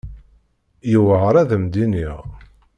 [0.91, 2.19] Yewɛeṛ ad am-d-iniɣ.